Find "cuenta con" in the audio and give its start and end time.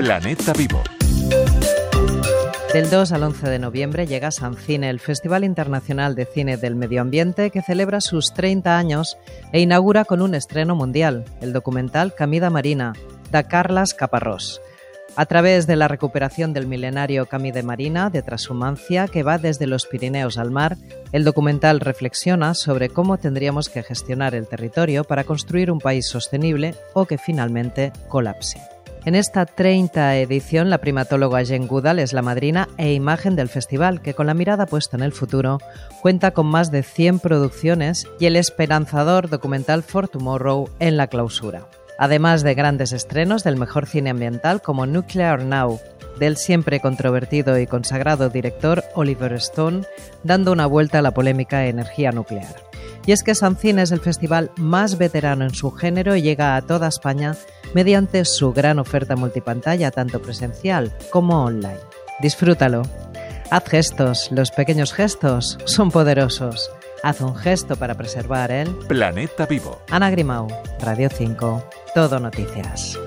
36.02-36.46